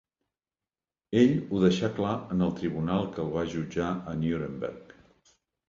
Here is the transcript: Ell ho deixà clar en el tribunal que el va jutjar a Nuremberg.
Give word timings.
Ell 1.23 1.35
ho 1.49 1.59
deixà 1.65 1.91
clar 1.99 2.15
en 2.37 2.43
el 2.47 2.55
tribunal 2.63 3.07
que 3.13 3.23
el 3.27 3.31
va 3.39 3.47
jutjar 3.55 3.93
a 4.15 4.19
Nuremberg. 4.25 5.01